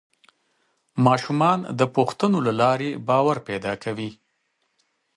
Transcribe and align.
ماشومان 1.05 1.59
د 1.79 1.81
پوښتنو 1.95 2.37
له 2.47 2.53
لارې 2.61 2.89
باور 3.07 3.37
پیدا 3.47 3.73
کوي 3.83 4.11